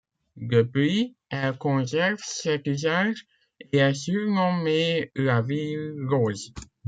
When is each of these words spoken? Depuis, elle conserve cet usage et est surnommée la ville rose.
Depuis, 0.37 1.15
elle 1.29 1.59
conserve 1.59 2.19
cet 2.23 2.65
usage 2.65 3.27
et 3.59 3.77
est 3.77 3.93
surnommée 3.93 5.11
la 5.13 5.43
ville 5.43 5.93
rose. 6.09 6.55